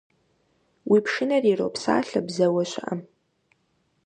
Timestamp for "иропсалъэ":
1.51-2.19